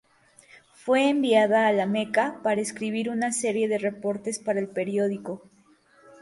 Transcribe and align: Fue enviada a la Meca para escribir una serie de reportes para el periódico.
Fue 0.73 1.09
enviada 1.09 1.67
a 1.67 1.73
la 1.73 1.85
Meca 1.85 2.39
para 2.41 2.59
escribir 2.59 3.07
una 3.11 3.31
serie 3.31 3.67
de 3.67 3.77
reportes 3.77 4.39
para 4.39 4.59
el 4.59 4.67
periódico. 4.67 5.43